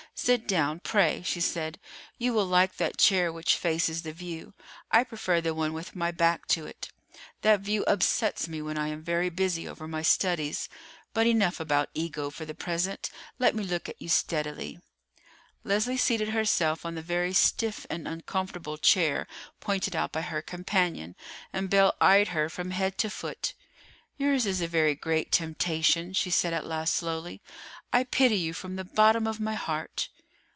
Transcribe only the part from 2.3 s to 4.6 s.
will like that chair which faces the view.